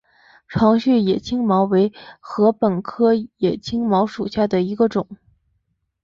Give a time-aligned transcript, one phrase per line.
[0.47, 5.07] 长序野青茅为禾本科野青茅属下的一个种。